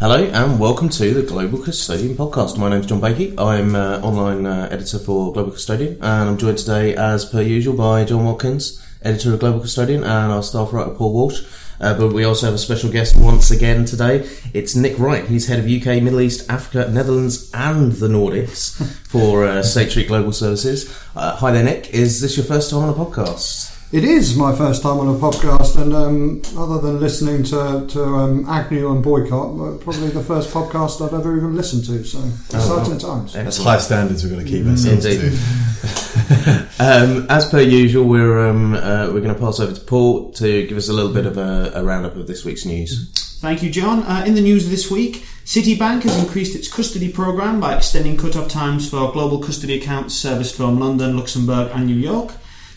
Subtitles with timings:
[0.00, 2.56] Hello and welcome to the Global Custodian podcast.
[2.56, 3.38] My name's John Bakey.
[3.38, 7.76] I'm uh, online uh, editor for Global Custodian, and I'm joined today, as per usual,
[7.76, 11.42] by John Watkins, editor of Global Custodian, and our staff writer Paul Walsh.
[11.82, 14.26] Uh, but we also have a special guest once again today.
[14.54, 15.26] It's Nick Wright.
[15.26, 20.08] He's head of UK, Middle East, Africa, Netherlands, and the Nordics for uh, State Street
[20.08, 20.98] Global Services.
[21.14, 21.90] Uh, hi there, Nick.
[21.90, 23.79] Is this your first time on a podcast?
[23.92, 28.04] It is my first time on a podcast, and um, other than listening to, to
[28.04, 32.04] um, Agnew and Boycott, uh, probably the first podcast I've ever even listened to.
[32.04, 32.20] So
[32.56, 33.32] exciting times.
[33.32, 35.32] That's high standards we've got to keep ourselves Indeed.
[35.32, 36.68] to.
[36.80, 40.66] Um, as per usual, we're um, uh, we're going to pass over to Paul to
[40.66, 43.12] give us a little bit of a, a roundup of this week's news.
[43.40, 44.02] Thank you, John.
[44.04, 48.48] Uh, in the news this week, Citibank has increased its custody program by extending cut-off
[48.48, 52.32] times for global custody accounts serviced from London, Luxembourg, and New York.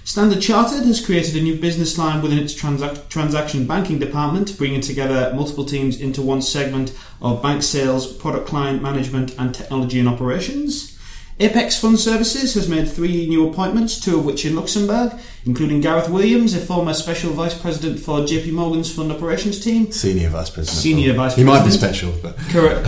[0.05, 4.81] Standard Chartered has created a new business line within its transac- transaction banking department, bringing
[4.81, 10.09] together multiple teams into one segment of bank sales, product client management, and technology and
[10.09, 10.99] operations.
[11.39, 15.13] Apex Fund Services has made three new appointments, two of which in Luxembourg,
[15.45, 19.91] including Gareth Williams, a former special vice president for JP Morgan's fund operations team.
[19.91, 20.81] Senior vice president.
[20.83, 21.37] Senior vice President.
[21.37, 22.87] He might be special, but Correct.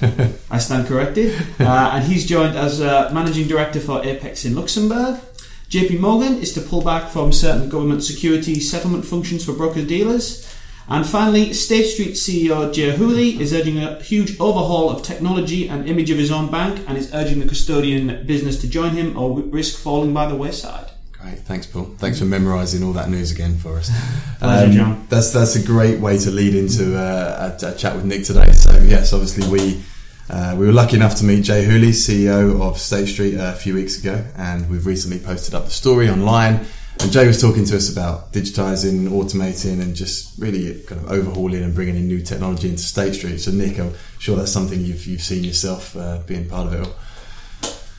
[0.50, 1.34] I stand corrected.
[1.58, 5.20] Uh, and he's joined as uh, managing director for Apex in Luxembourg.
[5.68, 10.46] JP Morgan is to pull back from certain government security settlement functions for broker dealers.
[10.88, 15.88] And finally, State Street CEO Jay Hooley is urging a huge overhaul of technology and
[15.88, 19.40] image of his own bank and is urging the custodian business to join him or
[19.40, 20.92] risk falling by the wayside.
[21.10, 21.40] great.
[21.40, 21.86] Thanks, Paul.
[21.98, 23.90] Thanks for memorising all that news again for us.
[24.38, 25.06] Pleasure, John.
[25.08, 28.52] That's that's a great way to lead into uh, a, a chat with Nick today.
[28.52, 29.82] So yes, obviously we.
[30.28, 33.56] Uh, we were lucky enough to meet Jay Hooley, CEO of State Street, uh, a
[33.56, 36.66] few weeks ago, and we've recently posted up the story online.
[37.00, 41.62] And Jay was talking to us about digitising, automating, and just really kind of overhauling
[41.62, 43.38] and bringing in new technology into State Street.
[43.38, 46.86] So, Nick, I'm sure that's something you've, you've seen yourself uh, being part of it
[46.86, 46.94] all.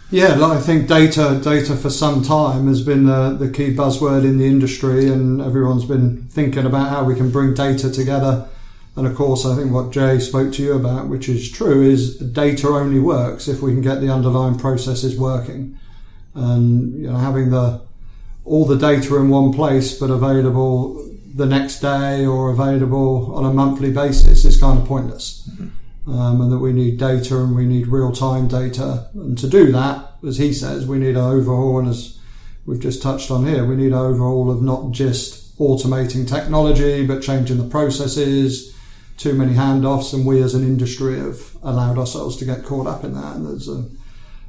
[0.09, 4.37] Yeah, I think data data for some time has been the, the key buzzword in
[4.37, 8.47] the industry, and everyone's been thinking about how we can bring data together.
[8.97, 12.17] And of course, I think what Jay spoke to you about, which is true, is
[12.17, 15.77] data only works if we can get the underlying processes working.
[16.33, 17.81] And you know, having the
[18.43, 23.53] all the data in one place but available the next day or available on a
[23.53, 25.47] monthly basis is kind of pointless
[26.07, 29.09] um, and that we need data and we need real time data.
[29.13, 32.17] And to do that, as he says, we need an overhaul, and as
[32.65, 37.21] we've just touched on here, we need an overhaul of not just automating technology, but
[37.21, 38.73] changing the processes.
[39.17, 43.03] Too many handoffs, and we as an industry have allowed ourselves to get caught up
[43.03, 43.35] in that.
[43.35, 43.89] And there's a,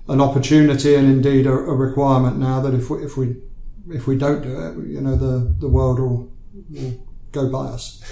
[0.08, 3.36] an opportunity and indeed a, a requirement now that if we if we
[3.88, 6.30] if we don't do it, you know, the the world will,
[6.70, 8.02] will go by us.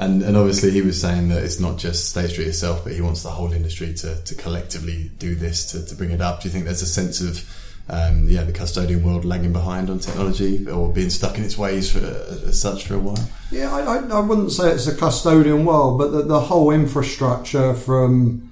[0.00, 3.00] And, and obviously, he was saying that it's not just State Street itself, but he
[3.00, 6.40] wants the whole industry to, to collectively do this to, to bring it up.
[6.40, 7.44] Do you think there's a sense of
[7.90, 11.90] um, yeah, the custodian world lagging behind on technology or being stuck in its ways
[11.90, 13.28] for, as such for a while?
[13.50, 18.50] Yeah, I, I, wouldn't say it's a custodian world, but the, the whole infrastructure from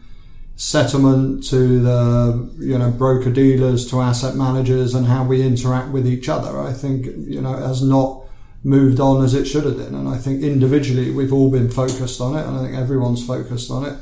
[0.58, 6.06] settlement to the you know broker dealers to asset managers and how we interact with
[6.06, 8.22] each other, I think you know has not
[8.64, 9.94] moved on as it should have been.
[9.94, 13.70] And I think individually we've all been focused on it, and I think everyone's focused
[13.70, 13.98] on it.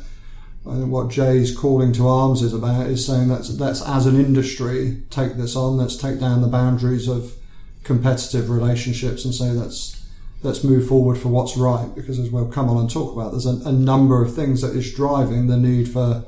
[0.66, 4.16] I think what Jay's calling to arms is about is saying let's let's as an
[4.16, 5.76] industry take this on.
[5.76, 7.34] Let's take down the boundaries of
[7.82, 10.02] competitive relationships and say let's
[10.42, 11.94] let's move forward for what's right.
[11.94, 14.74] Because as we'll come on and talk about, there's a, a number of things that
[14.74, 16.24] is driving the need for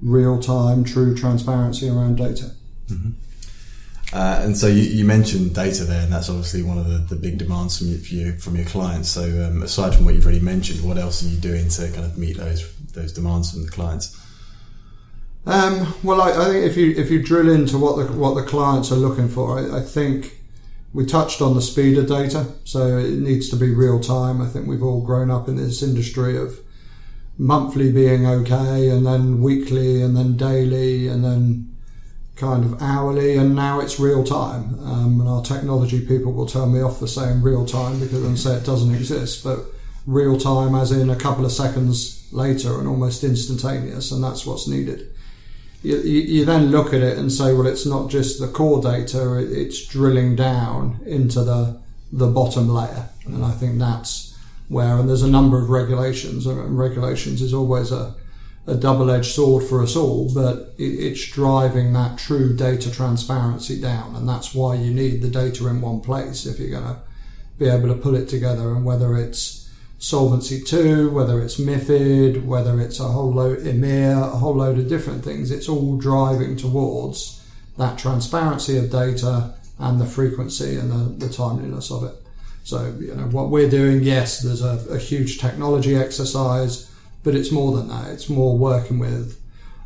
[0.00, 2.52] real time, true transparency around data.
[4.12, 7.16] Uh, and so you, you mentioned data there, and that's obviously one of the, the
[7.16, 9.08] big demands from you from your clients.
[9.08, 12.04] So um, aside from what you've already mentioned, what else are you doing to kind
[12.04, 14.20] of meet those those demands from the clients?
[15.46, 18.42] Um, well, I, I think if you if you drill into what the what the
[18.42, 20.40] clients are looking for, I, I think
[20.94, 24.40] we touched on the speed of data, so it needs to be real time.
[24.40, 26.60] I think we've all grown up in this industry of
[27.36, 31.74] monthly being okay, and then weekly, and then daily, and then
[32.36, 34.78] kind of hourly, and now it's real time.
[34.80, 38.36] Um, and our technology people will tell me off for saying real time because they
[38.36, 39.60] say it doesn't exist, but
[40.06, 44.68] real time as in a couple of seconds later and almost instantaneous, and that's what's
[44.68, 45.10] needed.
[45.82, 49.36] You, you, then look at it and say, well, it's not just the core data;
[49.38, 51.80] it, it's drilling down into the
[52.10, 54.36] the bottom layer, and I think that's
[54.68, 54.98] where.
[54.98, 58.14] And there's a number of regulations, and regulations is always a
[58.66, 64.16] a double-edged sword for us all, but it, it's driving that true data transparency down,
[64.16, 66.98] and that's why you need the data in one place if you're going to
[67.58, 68.74] be able to pull it together.
[68.74, 69.63] And whether it's
[70.04, 74.86] Solvency 2, whether it's MIFID, whether it's a whole load EMIR, a whole load of
[74.86, 77.42] different things, it's all driving towards
[77.78, 82.14] that transparency of data and the frequency and the, the timeliness of it.
[82.64, 86.92] So, you know, what we're doing, yes, there's a, a huge technology exercise,
[87.22, 88.10] but it's more than that.
[88.10, 89.40] It's more working with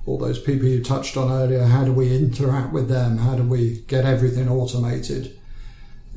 [0.05, 1.63] all those people you touched on earlier.
[1.63, 3.19] How do we interact with them?
[3.19, 5.38] How do we get everything automated?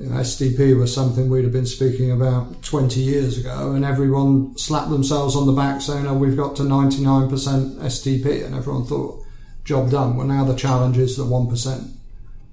[0.02, 4.58] You know, STP was something we'd have been speaking about 20 years ago, and everyone
[4.58, 9.24] slapped themselves on the back saying, Oh, we've got to 99% STP, and everyone thought,
[9.64, 10.18] job done.
[10.18, 11.92] Well, now the challenge is the 1%.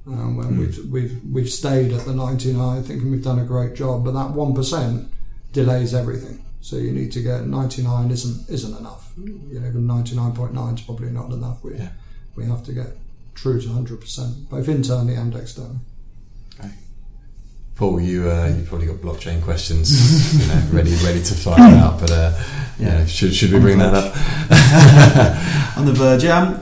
[0.07, 0.59] Um, when mm.
[0.59, 4.35] we've, we've, we've stayed at the 99, thinking we've done a great job, but that
[4.35, 5.09] 1%
[5.55, 6.45] delays everything.
[6.61, 9.13] So you need to get 99 isn't isn't enough.
[9.17, 11.65] You know, even 99.9 is probably not enough.
[11.65, 11.91] We, yeah.
[12.37, 12.89] we have to get
[13.35, 15.79] true to 100%, both internally and externally.
[17.79, 22.01] Paul, you uh, you probably got blockchain questions, you know, ready ready to fire out.
[22.01, 22.37] But uh,
[22.77, 26.25] yeah, should should we bring that up on the verge?
[26.25, 26.59] Um,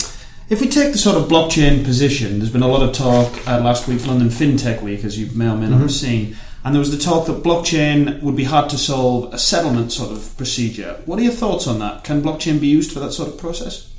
[0.50, 3.62] if we take the sort of blockchain position, there's been a lot of talk at
[3.62, 5.80] last week's London FinTech Week, as you may or may not mm-hmm.
[5.82, 9.38] have seen, and there was the talk that blockchain would be hard to solve a
[9.38, 11.00] settlement sort of procedure.
[11.06, 12.04] What are your thoughts on that?
[12.04, 13.90] Can blockchain be used for that sort of process?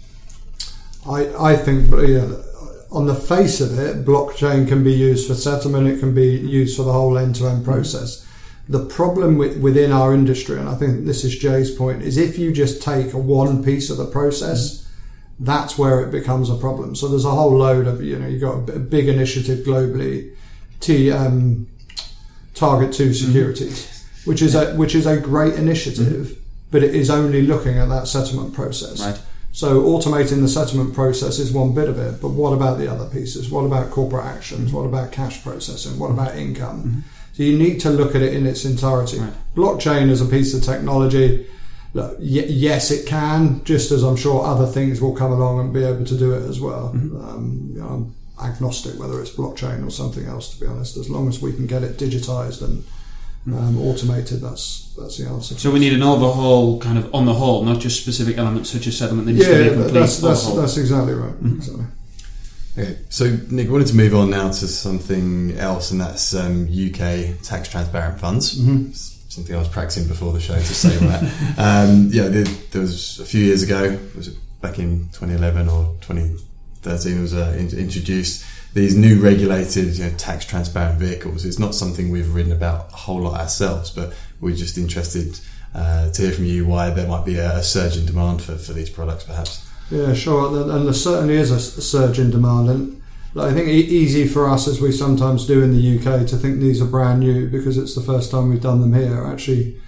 [1.09, 2.29] I I think yeah,
[2.92, 6.78] on the face of it, blockchain can be used for settlement, it can be used
[6.78, 8.25] for the whole end to end process.
[8.69, 12.38] The problem with, within our industry, and I think this is Jay's point, is if
[12.38, 15.45] you just take one piece of the process, mm-hmm.
[15.45, 16.95] that's where it becomes a problem.
[16.95, 20.34] So there's a whole load of, you know, you've got a big initiative globally,
[20.80, 21.68] T, um,
[22.54, 24.30] Target 2 Securities, mm-hmm.
[24.30, 26.42] which is a, which is a great initiative, mm-hmm.
[26.72, 29.01] but it is only looking at that settlement process.
[29.01, 29.22] Right.
[29.57, 33.09] So automating the settlement process is one bit of it, but what about the other
[33.09, 33.50] pieces?
[33.50, 34.71] What about corporate actions?
[34.71, 35.98] What about cash processing?
[35.98, 36.83] What about income?
[36.83, 37.00] Mm-hmm.
[37.33, 39.18] So you need to look at it in its entirety.
[39.18, 39.33] Right.
[39.56, 41.48] Blockchain is a piece of technology.
[41.95, 45.74] Look, y- yes, it can, just as I'm sure other things will come along and
[45.74, 46.94] be able to do it as well.
[46.94, 47.19] Mm-hmm.
[47.19, 51.10] Um, you know, I'm agnostic whether it's blockchain or something else, to be honest, as
[51.10, 52.83] long as we can get it digitized and
[53.53, 54.41] um, automated.
[54.41, 55.55] That's that's the answer.
[55.55, 58.88] So we need an overhaul, kind of on the whole, not just specific elements such
[58.88, 59.29] as settlement.
[59.29, 61.33] yeah, that's that's, that's exactly right.
[61.33, 61.55] Mm-hmm.
[61.55, 61.85] Exactly.
[62.77, 66.67] Okay, so Nick, I wanted to move on now to something else, and that's um,
[66.67, 68.59] UK tax transparent funds.
[68.59, 68.91] Mm-hmm.
[68.91, 71.23] Something I was practicing before the show to say that.
[71.57, 73.97] um, yeah, there, there, was a few years ago.
[74.15, 77.17] Was it back in 2011 or 2013?
[77.17, 78.45] it Was uh, in, introduced
[78.77, 81.44] these new regulated you know, tax transparent vehicles.
[81.44, 85.39] It's not something we've written about a whole lot ourselves, but we're just interested
[85.74, 88.56] uh, to hear from you why there might be a, a, surge in demand for,
[88.56, 89.68] for these products, perhaps.
[89.89, 90.71] Yeah, sure.
[90.71, 92.69] And there certainly is a surge in demand.
[92.69, 93.01] And
[93.39, 96.79] I think easy for us, as we sometimes do in the UK, to think these
[96.79, 99.25] are brand new because it's the first time we've done them here.
[99.25, 99.81] Actually,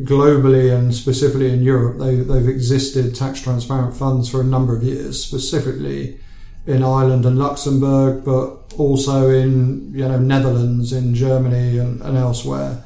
[0.00, 4.82] globally and specifically in Europe, they, they've existed tax transparent funds for a number of
[4.82, 6.20] years, specifically
[6.66, 12.82] in Ireland and Luxembourg, but also in you know Netherlands, in Germany, and, and elsewhere.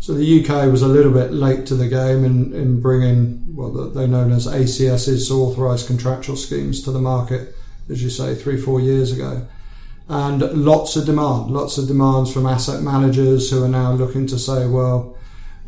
[0.00, 3.94] So the UK was a little bit late to the game in, in bringing what
[3.94, 7.54] they're known as ACSs, so authorised contractual schemes, to the market,
[7.88, 9.46] as you say, three four years ago.
[10.08, 14.38] And lots of demand, lots of demands from asset managers who are now looking to
[14.38, 15.16] say, well,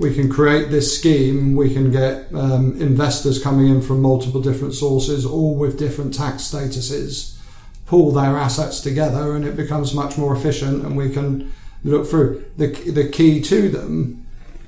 [0.00, 4.74] we can create this scheme, we can get um, investors coming in from multiple different
[4.74, 7.33] sources, all with different tax statuses
[7.86, 12.44] pull their assets together and it becomes much more efficient and we can look through.
[12.56, 14.26] The, the key to them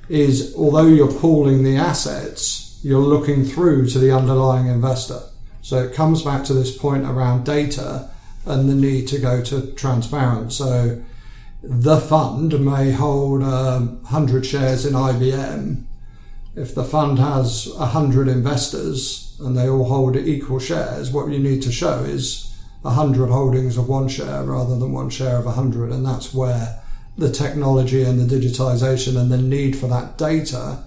[0.09, 5.21] is although you're pooling the assets, you're looking through to the underlying investor.
[5.63, 8.11] So it comes back to this point around data
[8.45, 10.53] and the need to go to transparent.
[10.53, 11.03] So
[11.63, 15.85] the fund may hold um, 100 shares in IBM.
[16.55, 21.63] If the fund has 100 investors and they all hold equal shares, what you need
[21.63, 22.46] to show is
[22.83, 25.91] 100 holdings of one share rather than one share of 100.
[25.91, 26.83] And that's where
[27.17, 30.85] the technology and the digitization and the need for that data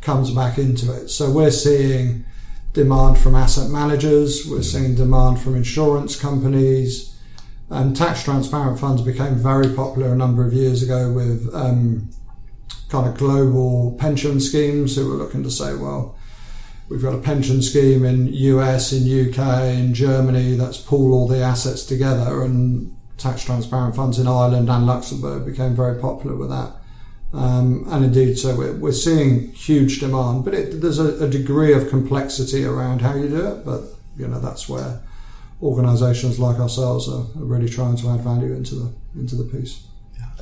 [0.00, 1.08] comes back into it.
[1.08, 2.24] So we're seeing
[2.72, 7.10] demand from asset managers, we're seeing demand from insurance companies.
[7.70, 12.10] And tax transparent funds became very popular a number of years ago with um,
[12.90, 16.13] kind of global pension schemes who were looking to say, well,
[16.88, 21.40] We've got a pension scheme in US, in UK, in Germany that's pool all the
[21.42, 26.72] assets together, and tax transparent funds in Ireland and Luxembourg became very popular with that.
[27.32, 31.72] Um, and indeed, so we're, we're seeing huge demand, but it, there's a, a, degree
[31.72, 33.64] of complexity around how you do it.
[33.64, 33.82] But
[34.16, 35.00] you know that's where
[35.60, 39.84] organisations like ourselves are, are, really trying to add value into the into the piece.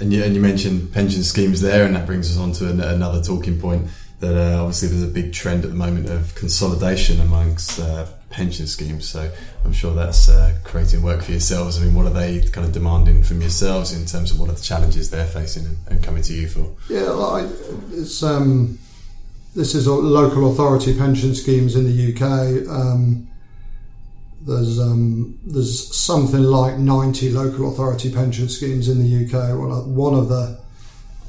[0.00, 2.80] And you, and you mentioned pension schemes there, and that brings us on to an,
[2.80, 3.88] another talking point
[4.22, 8.68] that uh, obviously there's a big trend at the moment of consolidation amongst uh, pension
[8.68, 9.08] schemes.
[9.08, 9.28] So
[9.64, 11.76] I'm sure that's uh, creating work for yourselves.
[11.76, 14.52] I mean, what are they kind of demanding from yourselves in terms of what are
[14.52, 16.72] the challenges they're facing and, coming to you for?
[16.88, 17.46] Yeah, like,
[17.90, 18.78] it's um,
[19.56, 22.68] this is a local authority pension schemes in the UK.
[22.68, 23.26] Um,
[24.42, 29.58] there's um, there's something like 90 local authority pension schemes in the UK.
[29.58, 30.61] Well, uh, one of the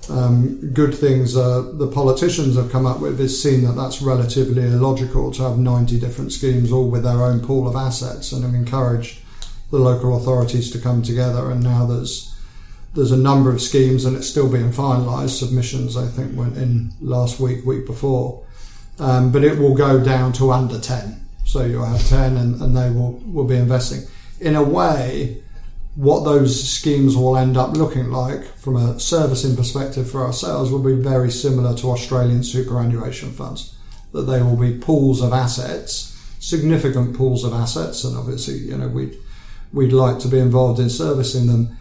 [0.09, 4.63] um, good things uh, the politicians have come up with is seen that that's relatively
[4.63, 8.53] illogical to have 90 different schemes all with their own pool of assets and have
[8.53, 9.21] encouraged
[9.71, 11.49] the local authorities to come together.
[11.49, 12.29] And now there's
[12.93, 16.91] there's a number of schemes and it's still being finalised submissions I think went in
[17.01, 18.43] last week week before.
[18.99, 22.75] Um, but it will go down to under 10 so you'll have 10 and, and
[22.75, 24.01] they will, will be investing.
[24.39, 25.42] In a way
[25.95, 30.83] what those schemes will end up looking like from a servicing perspective for ourselves will
[30.83, 33.75] be very similar to Australian superannuation funds.
[34.11, 38.87] That they will be pools of assets, significant pools of assets, and obviously, you know,
[38.87, 39.17] we'd
[39.71, 41.75] we'd like to be involved in servicing them.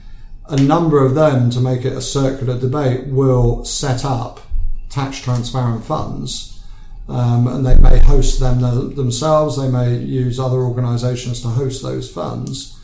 [0.49, 4.41] A number of them, to make it a circular debate, will set up
[4.89, 6.63] tax transparent funds,
[7.09, 8.61] um, and they may host them
[8.95, 9.57] themselves.
[9.57, 12.79] They may use other organisations to host those funds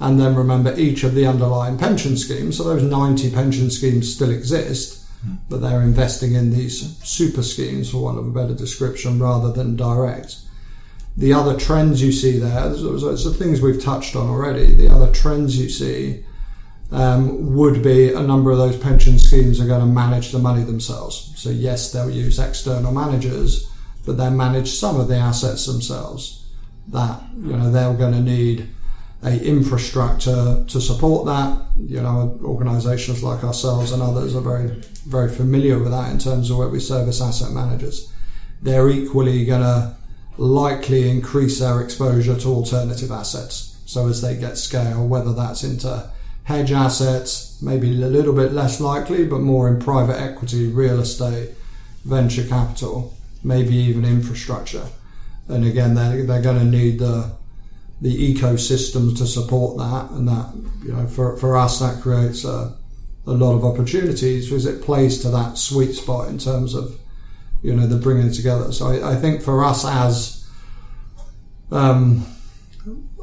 [0.00, 2.56] and then remember each of the underlying pension schemes.
[2.56, 5.38] So those 90 pension schemes still exist, mm.
[5.48, 9.76] but they're investing in these super schemes, for want of a better description, rather than
[9.76, 10.38] direct.
[11.16, 14.74] The other trends you see there, it's the things we've touched on already.
[14.74, 16.24] The other trends you see
[16.90, 20.64] um, would be a number of those pension schemes are going to manage the money
[20.64, 21.32] themselves.
[21.36, 23.70] So yes, they'll use external managers,
[24.04, 26.40] but they manage some of the assets themselves.
[26.88, 28.68] That you know they're going to need
[29.24, 31.60] a infrastructure to support that.
[31.78, 34.68] You know, organisations like ourselves and others are very,
[35.06, 38.12] very familiar with that in terms of where we service asset managers.
[38.62, 39.96] They're equally going to
[40.36, 43.78] likely increase their exposure to alternative assets.
[43.86, 46.10] So as they get scale, whether that's into
[46.44, 51.50] hedge assets, maybe a little bit less likely, but more in private equity, real estate,
[52.04, 54.86] venture capital, maybe even infrastructure.
[55.48, 57.32] And again, they're, they're going to need the
[58.04, 60.52] the ecosystems to support that, and that
[60.84, 62.76] you know for for us that creates a,
[63.26, 67.00] a lot of opportunities because it plays to that sweet spot in terms of
[67.62, 68.72] you know the bringing together.
[68.72, 70.46] So I, I think for us as
[71.72, 72.26] um,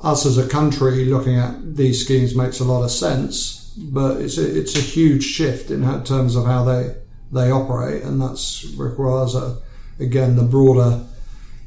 [0.01, 4.39] us as a country looking at these schemes makes a lot of sense, but it's
[4.39, 6.95] a, it's a huge shift in terms of how they
[7.31, 9.61] they operate, and that's requires a
[9.99, 11.05] again the broader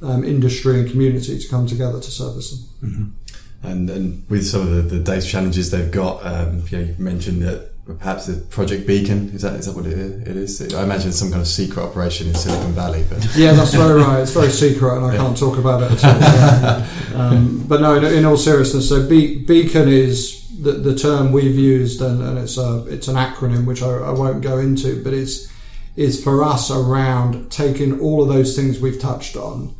[0.04, 2.90] um, industry and community to come together to service them.
[2.90, 3.66] Mm-hmm.
[3.66, 6.94] And, and with some of the, the data challenges they've got, um, you, know, you
[6.98, 10.74] mentioned that perhaps the Project Beacon is that is that what it is?
[10.74, 13.04] I imagine it's some kind of secret operation in Silicon Valley.
[13.08, 14.20] But yeah, that's very right.
[14.20, 15.20] It's very secret, and I yeah.
[15.20, 17.20] can't talk about it at all.
[17.20, 21.56] um, but no, in, in, all seriousness, so Be- Beacon is the, the term we've
[21.56, 25.12] used, and, and, it's a it's an acronym which I, I won't go into, but
[25.12, 25.52] it's
[25.96, 29.74] is for us around taking all of those things we've touched on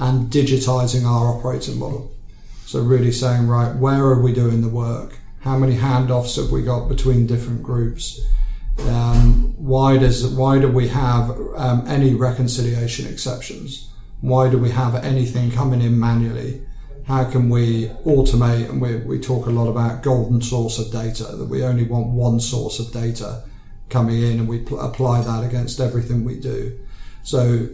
[0.00, 2.10] and digitizing our operating model.
[2.64, 5.18] So really saying, right, where are we doing the work?
[5.40, 8.20] How many handoffs have we got between different groups?
[8.88, 13.90] Um, why does why do we have um, any reconciliation exceptions?
[14.22, 16.66] Why do we have anything coming in manually?
[17.04, 18.70] How can we automate?
[18.70, 22.08] And we, we talk a lot about golden source of data that we only want
[22.08, 23.44] one source of data
[23.90, 26.78] coming in, and we pl- apply that against everything we do.
[27.22, 27.68] So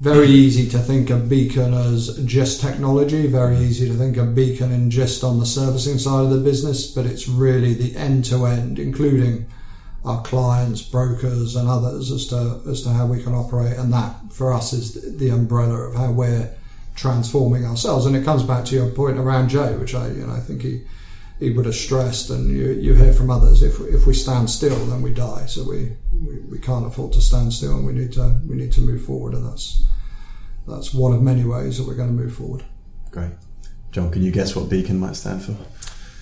[0.00, 4.70] very easy to think of Beacon as just technology, very easy to think of Beacon
[4.70, 8.46] in just on the servicing side of the business, but it's really the end to
[8.46, 9.46] end, including
[10.04, 13.76] our clients, brokers, and others as to as to how we can operate.
[13.76, 16.54] And that for us is the umbrella of how we're
[16.94, 18.06] transforming ourselves.
[18.06, 20.62] And it comes back to your point around Jay, which I you know I think
[20.62, 20.84] he
[21.38, 24.76] he would have stressed, and you, you hear from others, if, if we stand still,
[24.86, 25.46] then we die.
[25.46, 28.72] So we, we, we can't afford to stand still, and we need to we need
[28.72, 29.84] to move forward, and that's
[30.66, 32.64] that's one of many ways that we're going to move forward.
[33.10, 33.32] Great,
[33.92, 34.10] John.
[34.10, 35.56] Can you guess what Beacon might stand for?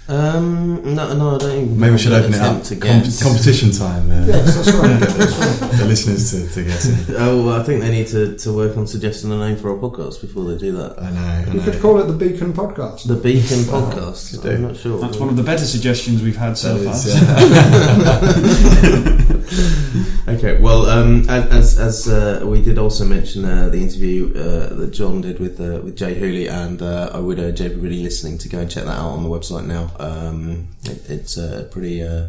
[0.09, 1.81] Um, no, no, I don't even.
[1.81, 2.63] Maybe we should open it up.
[2.63, 4.09] To Com- competition time.
[4.09, 5.01] Uh, yes, that's right.
[5.01, 7.17] the, the listeners to, to guess it.
[7.19, 9.79] Oh, well, I think they need to, to work on suggesting a name for our
[9.79, 11.03] podcast before they do that.
[11.03, 11.21] I know.
[11.21, 11.65] I we know.
[11.65, 13.09] could call it the Beacon Podcast.
[13.09, 14.45] The Beacon Podcast.
[14.45, 15.01] I'm not sure.
[15.01, 16.95] That's one of the better suggestions we've had so far.
[16.95, 17.07] Is,
[20.29, 24.93] okay, well, um, as as uh, we did also mention uh, the interview uh, that
[24.93, 28.49] John did with uh, with Jay Hooley, and uh, I would urge everybody listening to
[28.49, 29.91] go and check that out on the website now.
[29.99, 32.29] Um, it, it's a pretty uh,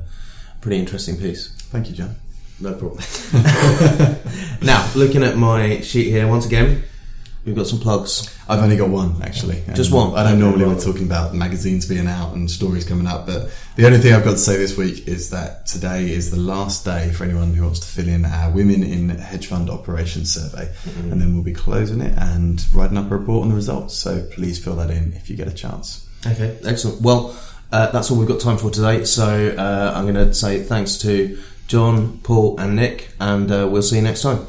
[0.61, 1.49] pretty interesting piece.
[1.69, 2.15] Thank you, John.
[2.59, 3.03] No problem.
[4.61, 6.83] now, looking at my sheet here, once again,
[7.45, 8.33] we've got some plugs.
[8.49, 9.61] I've only got one actually.
[9.73, 10.15] Just one?
[10.17, 13.85] I don't normally we're talking about magazines being out and stories coming up, but the
[13.85, 17.11] only thing I've got to say this week is that today is the last day
[17.11, 21.11] for anyone who wants to fill in our Women in Hedge Fund Operations survey, Mm-hmm.
[21.11, 23.95] and then we'll be closing it and writing up a report on the results.
[23.95, 26.07] So please fill that in if you get a chance.
[26.25, 27.01] Okay, excellent.
[27.01, 27.37] Well,
[27.71, 29.03] uh, that's all we've got time for today.
[29.05, 33.81] So uh, I'm going to say thanks to John, Paul, and Nick, and uh, we'll
[33.81, 34.47] see you next time.